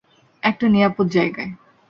একটা 0.43 0.65
নিরাপদ 0.67 1.07
জায়গায়। 1.07 1.51